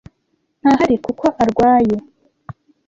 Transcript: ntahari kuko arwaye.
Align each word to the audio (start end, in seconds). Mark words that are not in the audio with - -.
ntahari 0.61 0.95
kuko 1.05 1.25
arwaye. 1.43 1.95